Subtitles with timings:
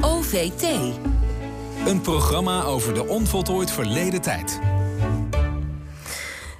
[0.00, 0.62] OVT.
[1.86, 4.60] Een programma over de onvoltooid verleden tijd.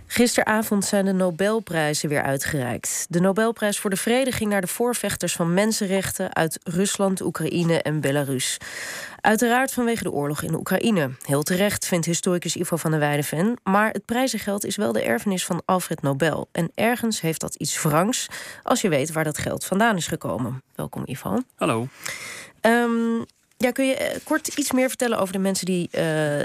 [0.06, 3.06] Gisteravond zijn de Nobelprijzen weer uitgereikt.
[3.08, 8.00] De Nobelprijs voor de Vrede ging naar de voorvechters van mensenrechten uit Rusland, Oekraïne en
[8.00, 8.56] Belarus.
[9.20, 11.10] Uiteraard vanwege de oorlog in Oekraïne.
[11.22, 15.44] Heel terecht vindt historicus Ivo van der Weijden Maar het prijzengeld is wel de erfenis
[15.44, 16.48] van Alfred Nobel.
[16.52, 18.28] En ergens heeft dat iets wrangs
[18.62, 20.62] als je weet waar dat geld vandaan is gekomen.
[20.74, 21.42] Welkom Ivo.
[21.56, 21.88] Hallo.
[22.62, 23.24] Um,
[23.56, 25.92] ja, kun je eh, kort iets meer vertellen over de mensen die uh,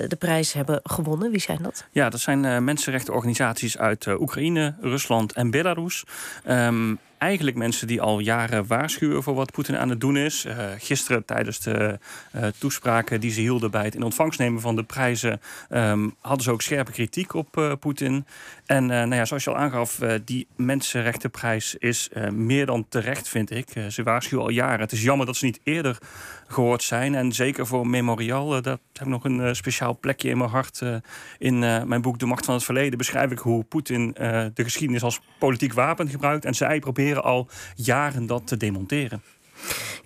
[0.07, 1.31] de prijs hebben gewonnen?
[1.31, 1.85] Wie zijn dat?
[1.91, 6.03] Ja, dat zijn uh, mensenrechtenorganisaties uit Oekraïne, Rusland en Belarus.
[6.49, 10.45] Um, eigenlijk mensen die al jaren waarschuwen voor wat Poetin aan het doen is.
[10.45, 11.99] Uh, gisteren tijdens de
[12.35, 16.43] uh, toespraken die ze hielden bij het in ontvangst nemen van de prijzen, um, hadden
[16.43, 18.25] ze ook scherpe kritiek op uh, Poetin.
[18.65, 23.67] En nou ja, zoals je al aangaf, die mensenrechtenprijs is meer dan terecht, vind ik.
[23.89, 24.79] ze waarschuwen al jaren.
[24.79, 25.97] Het is jammer dat ze niet eerder
[26.47, 27.15] gehoord zijn.
[27.15, 30.81] En zeker voor Memorial, dat heb ik nog een speciaal plekje in mijn hart.
[31.37, 34.11] in mijn boek De Macht van het Verleden beschrijf ik hoe Poetin
[34.53, 36.45] de geschiedenis als politiek wapen gebruikt.
[36.45, 39.21] En zij proberen al jaren dat te demonteren.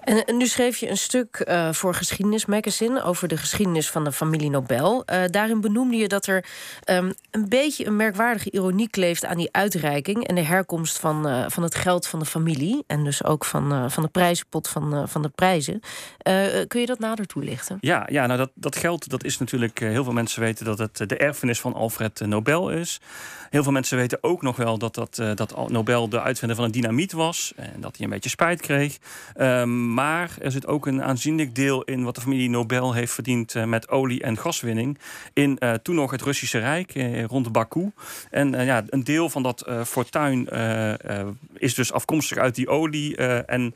[0.08, 4.11] En, nu schreef je een stuk uh, voor Geschiedenis Magazine over de geschiedenis van de
[4.11, 5.03] familie Nobel.
[5.05, 6.45] Uh, daarin benoemde je dat er
[6.89, 11.45] um, een beetje een merkwaardige ironie kleeft aan die uitreiking en de herkomst van, uh,
[11.47, 12.83] van het geld van de familie.
[12.88, 15.81] En dus ook van, van de prijzenpot van, van de prijzen.
[16.67, 17.78] kun je dat nader toelichten?
[17.80, 19.80] Ja, ja nou dat, dat geld, dat is natuurlijk.
[19.80, 23.00] heel veel mensen weten dat het de erfenis van Alfred Nobel is.
[23.50, 26.72] Heel veel mensen weten ook nog wel dat, dat, dat Nobel de uitvinder van een
[26.72, 27.53] dynamiet was.
[27.55, 28.97] En dat hij een beetje spijt kreeg.
[29.48, 33.56] Um, maar er zit ook een aanzienlijk deel in wat de familie Nobel heeft verdiend
[33.56, 34.98] uh, met olie- en gaswinning.
[35.34, 37.92] In uh, toen nog het Russische Rijk, uh, rond Baku.
[38.30, 40.50] En ja, een deel van dat fortuin
[41.53, 43.16] is dus afkomstig uit die olie.
[43.45, 43.73] en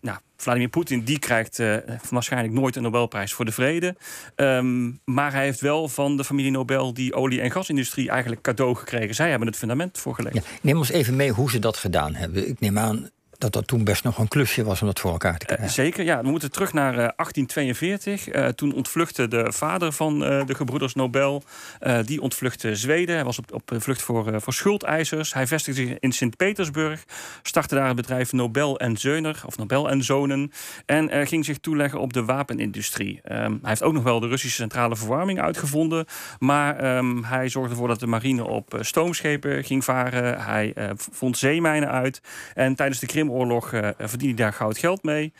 [0.00, 1.62] nou, Vladimir Poetin die krijgt
[2.10, 3.96] waarschijnlijk nooit een Nobelprijs voor de vrede.
[4.36, 8.74] Um, maar hij heeft wel van de familie Nobel die olie- en gasindustrie eigenlijk cadeau
[8.74, 9.14] gekregen.
[9.14, 10.34] Zij hebben het fundament voorgelegd.
[10.34, 12.48] Ja, neem ons even mee hoe ze dat gedaan hebben.
[12.48, 13.10] Ik neem aan
[13.42, 15.66] dat dat toen best nog een klusje was om dat voor elkaar te krijgen.
[15.66, 16.22] Uh, zeker, ja.
[16.22, 18.34] We moeten terug naar uh, 1842.
[18.34, 21.42] Uh, toen ontvluchtte de vader van eh, de gebroeders Nobel.
[21.80, 23.14] Eh, die ontvluchtte Zweden.
[23.14, 25.34] Hij was op, op vlucht voor, voor schuldeisers.
[25.34, 27.04] Hij vestigde zich in Sint-Petersburg.
[27.42, 30.52] Startte daar het bedrijf Nobel en Zeuner, of Nobel en Zonen.
[30.86, 33.20] En ging zich toeleggen op de wapenindustrie.
[33.24, 36.04] Um, hij heeft ook nog wel de Russische centrale verwarming uitgevonden.
[36.38, 40.40] Maar um, hij zorgde ervoor dat de marine op stoomschepen ging varen.
[40.44, 42.20] Hij vond zeemijnen uit.
[42.54, 43.30] En tijdens de Krim
[43.74, 45.32] uh, verdiende hij daar goud geld mee.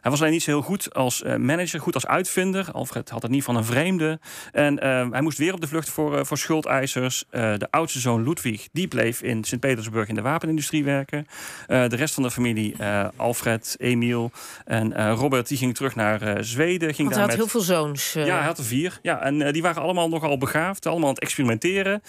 [0.00, 2.72] Hij was alleen niet zo heel goed als uh, manager, goed als uitvinder.
[2.72, 4.18] Alfred had het niet van een vreemde.
[4.52, 7.24] En uh, hij moest weer op de vlucht voor, uh, voor schuldeisers.
[7.30, 11.26] de oudste zoon Ludwig, die bleef in Sint-Petersburg in de wapenindustrie werken.
[11.66, 12.76] de rest van de familie,
[13.16, 14.30] Alfred, Emiel
[14.64, 16.94] en Robert, die ging terug naar Zweden.
[16.94, 17.36] Ging Want hij had met...
[17.36, 18.12] heel veel zoons.
[18.12, 18.98] Ja, hij had er vier.
[19.02, 22.02] Ja, en die waren allemaal nogal begaafd, allemaal aan het experimenteren.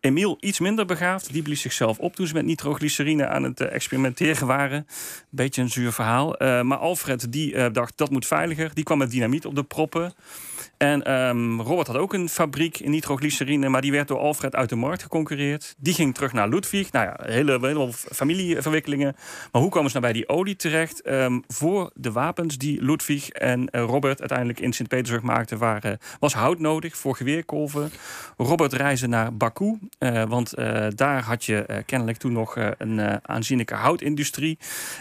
[0.00, 1.32] Emiel iets minder begaafd.
[1.32, 4.86] Die blies zichzelf op toen ze met nitroglycerine aan het experimenteren waren.
[5.30, 6.42] Beetje een zuur verhaal.
[6.42, 8.70] Uh, maar Alfred die uh, dacht dat moet veiliger.
[8.74, 10.14] Die kwam met dynamiet op de proppen.
[10.76, 14.68] En um, Robert had ook een fabriek in nitroglycerine, maar die werd door Alfred uit
[14.68, 15.74] de markt geconcurreerd.
[15.78, 16.92] Die ging terug naar Ludwig.
[16.92, 19.16] Nou ja, hele, hele familieverwikkelingen.
[19.52, 21.08] Maar hoe komen ze nou bij die olie terecht?
[21.08, 26.58] Um, voor de wapens die Ludwig en uh, Robert uiteindelijk in Sint-Petersburg maakten, was hout
[26.58, 27.90] nodig voor geweerkolven.
[28.36, 30.54] Robert reisde naar Baku, uh, want
[30.94, 34.58] daar had je kennelijk toen nog een aanzienlijke houtindustrie.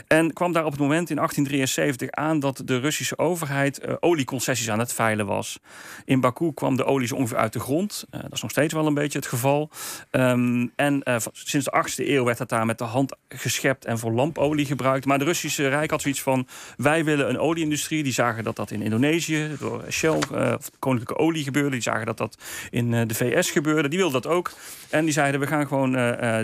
[0.07, 4.79] En kwam daar op het moment in 1873 aan dat de Russische overheid olieconcessies aan
[4.79, 5.59] het veilen was.
[6.05, 8.05] In Baku kwam de olie zo ongeveer uit de grond.
[8.11, 9.69] Uh, dat is nog steeds wel een beetje het geval.
[10.11, 13.99] Um, en uh, sinds de 8e eeuw werd dat daar met de hand geschept en
[13.99, 15.05] voor lampolie gebruikt.
[15.05, 16.47] Maar de Russische Rijk had zoiets van:
[16.77, 18.03] wij willen een olieindustrie.
[18.03, 21.69] Die zagen dat dat in Indonesië door Shell, of Koninklijke Olie gebeurde.
[21.69, 22.37] Die zagen dat dat
[22.69, 23.89] in de VS gebeurde.
[23.89, 24.51] Die wilden dat ook.
[24.89, 25.91] En die zeiden: we gaan gewoon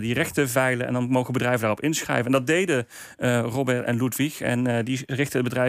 [0.01, 2.25] die rechten veilen en dan mogen bedrijven daarop inschrijven.
[2.25, 2.87] En dat deden
[3.51, 4.41] Robert en Ludwig.
[4.41, 5.68] En die richtten het bedrijf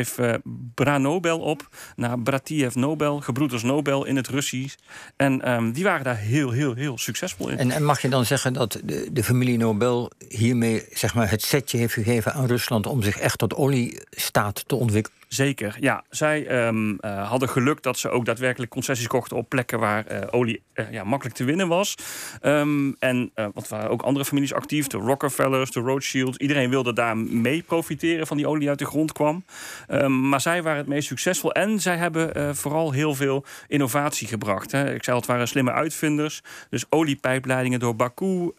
[0.75, 4.77] Bra Nobel op naar Bratiev Nobel, gebroeders Nobel in het Russisch.
[5.17, 7.59] En um, die waren daar heel, heel, heel succesvol in.
[7.59, 11.43] En, en, mag je dan zeggen dat de, de familie Nobel hiermee zeg maar, het
[11.43, 15.20] setje heeft gegeven aan Rusland om zich echt tot oliestaat te ontwikkelen?
[15.31, 16.05] Zeker, ja.
[16.09, 20.19] Zij um, uh, hadden geluk dat ze ook daadwerkelijk concessies kochten op plekken waar uh,
[20.31, 21.95] olie uh, ja, makkelijk te winnen was.
[22.43, 26.37] Um, en wat waren ook andere families actief, de Rockefellers, de Rothschilds.
[26.37, 29.45] Iedereen wilde daar mee profiteren van die olie uit de grond kwam.
[29.89, 34.73] Um, maar zij waren het meest succesvol en zij hebben vooral heel veel innovatie gebracht.
[34.73, 34.95] Hè.
[34.95, 36.43] Ik zei al, het waren slimme uitvinders.
[36.71, 38.53] Dus oliepijpleidingen door Baku.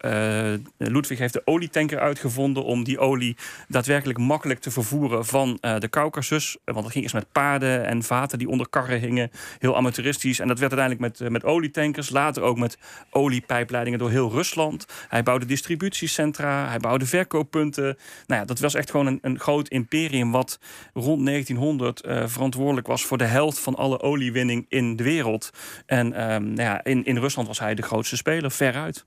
[0.76, 3.36] Ludwig heeft de olietanker uitgevonden om die olie
[3.68, 8.38] daadwerkelijk makkelijk te vervoeren van de Caucasus want het ging eerst met paarden en vaten
[8.38, 9.30] die onder karren hingen.
[9.58, 10.38] Heel amateuristisch.
[10.40, 12.10] En dat werd uiteindelijk met, met olietankers.
[12.10, 12.78] Later ook met
[13.10, 14.86] oliepijpleidingen door heel Rusland.
[15.08, 16.68] Hij bouwde distributiecentra.
[16.68, 17.96] Hij bouwde verkooppunten.
[18.26, 20.58] Nou ja, dat was echt gewoon een, een groot imperium wat
[20.94, 25.50] rond 1900 verantwoordelijk was voor de helft van alle oliewinning in de wereld.
[25.86, 29.04] En ehm, nou ja, in, in Rusland was hij de grootste speler, veruit.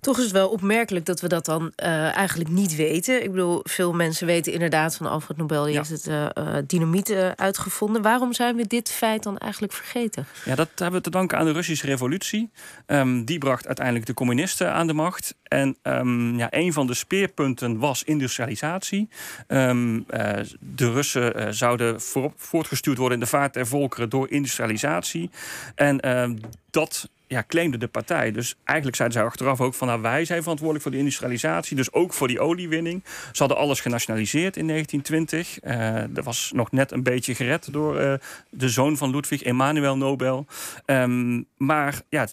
[0.00, 3.22] Toch is het wel opmerkelijk dat we dat dan uh, eigenlijk niet weten.
[3.22, 5.64] Ik bedoel, veel mensen weten inderdaad van Alfred Nobel...
[5.64, 6.26] die heeft het uh,
[6.90, 8.02] dynamiet uitgevonden.
[8.02, 10.26] Waarom zijn we dit feit dan eigenlijk vergeten?
[10.44, 12.50] Ja, dat hebben we te danken aan de Russische revolutie.
[12.86, 15.34] Um, die bracht uiteindelijk de communisten aan de macht.
[15.42, 19.08] En um, ja, een van de speerpunten was industrialisatie.
[19.48, 20.06] Um,
[20.60, 24.08] de Russen zouden voor, voortgestuurd worden in de vaart der volkeren...
[24.08, 25.30] door industrialisatie.
[25.74, 26.00] En
[26.70, 28.32] dat ja, claimde de partij.
[28.32, 31.92] Dus eigenlijk zeiden zij achteraf ook van nou, wij zijn verantwoordelijk voor de industrialisatie, dus
[31.92, 33.02] ook voor die oliewinning.
[33.04, 35.64] Ze hadden alles genationaliseerd in 1920.
[35.64, 38.14] Uh, eh, dat was nog net een beetje gered door uh,
[38.50, 40.46] de zoon van Ludwig, Emmanuel Nobel.
[40.86, 42.26] Um, maar ja,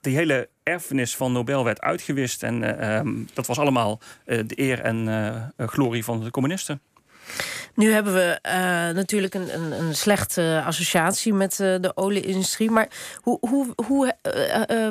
[0.00, 2.42] die hele erfenis van Nobel werd uitgewist.
[2.42, 6.80] En uh, um, dat was allemaal de eer en glorie van de communisten.
[7.74, 8.52] Nu hebben we uh,
[8.94, 12.70] natuurlijk een, een, een slechte associatie met uh, de olieindustrie.
[12.70, 12.88] Maar
[13.20, 14.14] hoe, hoe, hoe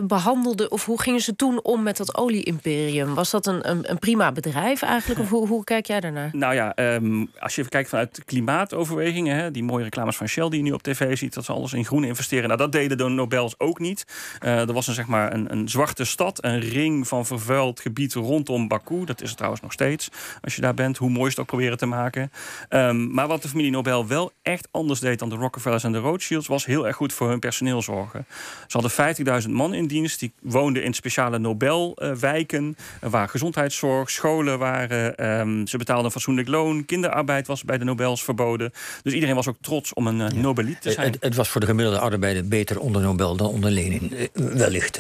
[0.03, 3.13] behandelde of hoe gingen ze toen om met dat olie-imperium?
[3.13, 5.19] Was dat een, een, een, prima bedrijf eigenlijk?
[5.21, 6.29] Of hoe, hoe kijk jij daarnaar?
[6.31, 10.49] Nou ja, um, als je even kijkt vanuit klimaatoverwegingen, hè, die mooie reclames van Shell
[10.49, 12.45] die je nu op tv ziet, dat ze alles in groen investeren.
[12.47, 14.05] Nou, dat deden de Nobels ook niet.
[14.39, 18.67] er was een, zeg maar, een, een zwarte stad, een ring van vervuild gebied rondom
[18.67, 19.05] Baku.
[19.05, 20.09] Dat is het trouwens nog steeds.
[20.41, 22.31] Als je daar bent, hoe mooi ze het ook proberen te maken.
[22.73, 25.97] Um, maar wat de familie Nobel wel echt anders deed dan de Rockefellers en de
[25.97, 28.25] Rothschilds, was heel erg goed voor hun personeel zorgen.
[28.67, 34.59] Ze hadden 50.000 man in dienst, die woonden in speciale Nobelwijken, uh, waar gezondheidszorg, scholen
[34.59, 35.29] waren.
[35.39, 38.71] Um, ze betaalden een fatsoenlijk loon, kinderarbeid was bij de Nobels verboden.
[39.03, 41.11] Dus iedereen was ook trots om een uh, Nobeliet te zijn.
[41.11, 44.99] Het, het, was voor de gemiddelde arbeider beter onder Nobel dan onder Lenin, uh, wellicht.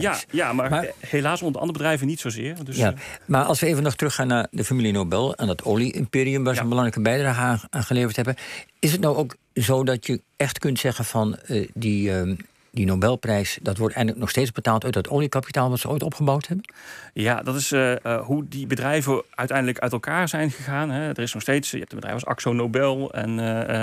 [0.00, 2.64] ja, ja, maar, maar, helaas onder andere bedrijven niet zozeer.
[2.64, 2.94] Dus, ja,
[3.26, 6.60] maar als we even nog teruggaan naar de familie Nobel en dat olie-imperium, waar ze
[6.60, 8.36] een belangrijke bijdrage aan geleverd hebben.
[8.78, 12.36] Is het nou ook zo dat je echt kunt zeggen van uh, die, uh,
[12.72, 16.46] die Nobelprijs, dat wordt eigenlijk nog steeds betaald uit dat oliekapitaal wat ze ooit opgebouwd
[16.46, 16.64] hebben?
[17.12, 20.90] Ja, dat is uh, hoe die bedrijven uiteindelijk uit elkaar zijn gegaan.
[20.90, 21.08] Hè.
[21.08, 23.34] Er is nog steeds, je hebt een bedrijf als Axo Nobel en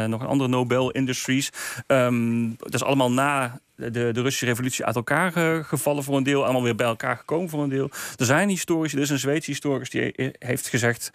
[0.09, 1.50] nog een andere Nobel Industries.
[1.88, 5.31] Um, dat is allemaal na de, de Russische revolutie uit elkaar
[5.63, 7.89] gevallen voor een deel, allemaal weer bij elkaar gekomen voor een deel.
[8.18, 11.12] Er zijn historici, er is een Zweedse historicus die heeft gezegd: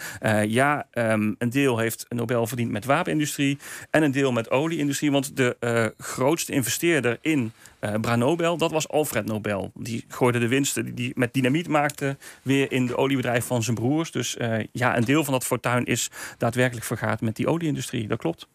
[0.46, 3.58] ja, um, een deel heeft Nobel verdiend met wapenindustrie
[3.90, 5.10] en een deel met olieindustrie.
[5.10, 9.70] Want de grootste investeerder in uh, Branobel, dat was Alfred Nobel.
[9.74, 13.76] Die gooide de winsten die, die met dynamiet maakte weer in de oliebedrijf van zijn
[13.76, 14.10] broers.
[14.10, 18.08] Dus uh, ja, een deel van dat fortuin is daadwerkelijk vergaard met die olieindustrie.
[18.08, 18.48] Dat klopt.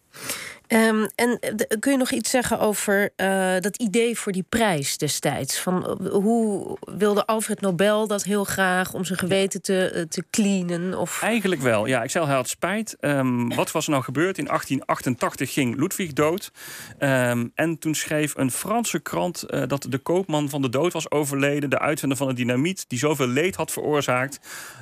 [0.74, 1.40] Um, en
[1.80, 5.60] kun je nog iets zeggen over uh, dat idee voor die prijs destijds?
[5.60, 10.24] Van, uh, hoe wilde Alfred Nobel dat heel graag om zijn geweten te, uh, te
[10.32, 10.98] cleanen?
[10.98, 11.22] Of...
[11.22, 12.04] Eigenlijk wel, ja.
[12.04, 12.98] Ik zei al, hij had spijt.
[13.00, 14.38] Um, wat was er nou gebeurd?
[14.38, 16.52] In 1888 ging Ludwig dood.
[17.00, 21.70] Um, en toen schreef een Franse krant dat de koopman van de dood was overleden.
[21.70, 24.40] De uitvinder van het dynamiet, die zoveel leed had veroorzaakt.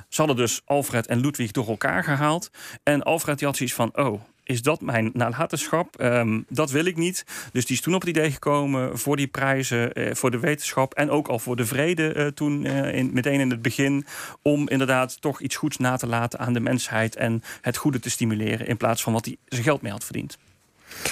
[0.10, 2.50] Ze hadden dus Alfred en Ludwig door elkaar gehaald.
[2.84, 6.02] En Alfred die had zoiets van, oh is dat mijn nalatenschap?
[6.02, 7.26] Um, dat wil ik niet.
[7.52, 10.94] Dus die is toen op het idee gekomen voor die prijzen, uh, voor de wetenschap
[10.94, 14.06] en ook al voor de vrede uh, toen in, meteen in het begin.
[14.42, 18.10] Om inderdaad toch iets goeds na te laten aan de mensheid en het goede te
[18.10, 20.38] stimuleren in plaats van wat hij zijn geld mee had verdiend.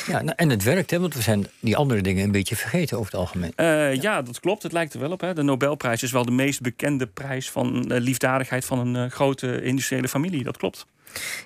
[0.08, 2.98] Ja, nou, en het werkt, hè, want we zijn die andere dingen een beetje vergeten
[2.98, 3.54] over het algemeen.
[3.56, 4.02] Uh, ja.
[4.02, 4.22] ja.
[4.22, 4.64] dat klopt.
[4.64, 5.22] Het lijkt er wel op.
[5.22, 5.34] Hè.
[5.34, 9.62] De Nobelprijs is wel de meest bekende prijs van uh, liefdadigheid van een uh, grote
[9.62, 10.44] industriële familie.
[10.44, 10.86] Dat klopt.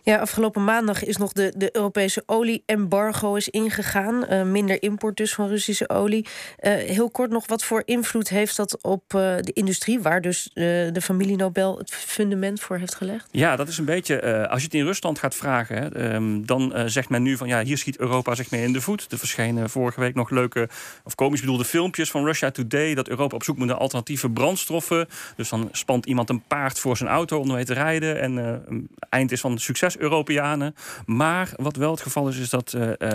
[0.04, 4.25] Ja, afgelopen maandag is nog de, de Europese olie-embargo is ingegaan.
[4.30, 6.25] Uh, minder import dus van Russische olie.
[6.62, 10.00] Uh, heel kort nog, wat voor invloed heeft dat op uh, de industrie...
[10.00, 13.28] waar dus de familie Nobel het fundament voor heeft gelegd?
[13.32, 14.48] Ja, dat is een beetje...
[14.48, 16.13] als je het in Rusland gaat vragen...
[16.13, 19.12] Um, dan zegt men nu van ja, hier schiet Europa zich mee in de voet.
[19.12, 20.70] Er verschenen vorige week nog leuke,
[21.04, 22.94] of komisch bedoelde filmpjes van Russia Today...
[22.96, 25.08] dat Europa op zoek moet naar alternatieve brandstoffen.
[25.36, 28.22] Dus dan spant iemand een paard voor zijn auto om te rijden...
[28.22, 28.68] en
[29.39, 30.75] van succes-Europeanen.
[31.06, 33.10] Maar wat wel het geval is, is dat uh, uh,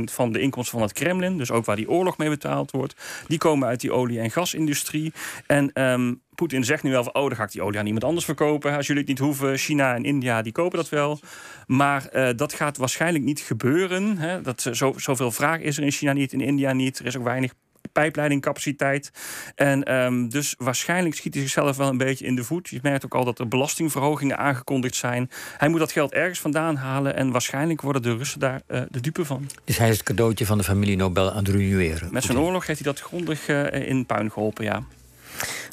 [0.00, 2.94] 60% van de inkomsten van het Kremlin, dus ook waar die oorlog mee betaald wordt,
[3.26, 5.12] die komen uit die olie- en gasindustrie.
[5.46, 8.04] En um, Poetin zegt nu wel van, oh, dan ga ik die olie aan iemand
[8.04, 8.76] anders verkopen.
[8.76, 11.20] Als jullie het niet hoeven, China en India, die kopen dat wel.
[11.66, 14.18] Maar uh, dat gaat waarschijnlijk niet gebeuren.
[14.18, 14.40] Hè.
[14.40, 16.98] Dat, zo, zoveel vraag is er in China niet, in India niet.
[16.98, 17.54] Er is ook weinig
[17.92, 19.10] pijpleidingcapaciteit.
[19.54, 22.68] En ehm, dus waarschijnlijk schiet hij zichzelf wel een beetje in de voet.
[22.68, 25.30] Je merkt ook al dat er belastingverhogingen aangekondigd zijn.
[25.56, 27.16] Hij moet dat geld ergens vandaan halen.
[27.16, 29.46] En waarschijnlijk worden de Russen daar uh, de dupe van.
[29.64, 32.08] Dus hij is het cadeautje van de familie Nobel aan het ruïneren.
[32.12, 34.82] Met zijn oorlog heeft hij dat grondig uh, in puin geholpen, ja.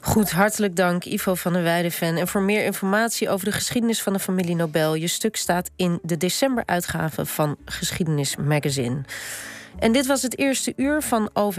[0.02, 2.16] Goed, hartelijk dank Ivo van der Weijden-fan.
[2.16, 4.96] En voor meer informatie over de geschiedenis van de familie Nobel...
[4.96, 9.02] je stuk staat in de decemberuitgave van Geschiedenis Magazine.
[9.80, 11.58] En dit was het eerste uur van OV